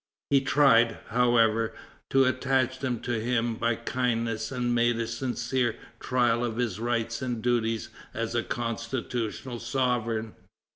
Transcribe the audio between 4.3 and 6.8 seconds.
and made a sincere trial of his